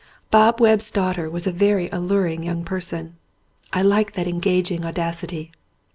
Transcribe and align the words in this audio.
Bob 0.31 0.59
Webb's 0.59 0.89
daughter 0.89 1.29
was 1.29 1.45
a 1.45 1.51
very 1.51 1.87
alluring 1.89 2.41
young 2.41 2.63
person. 2.65 3.17
I 3.71 3.83
liked 3.83 4.15
that 4.15 4.25
engaging 4.27 4.83
audacity. 4.83 5.51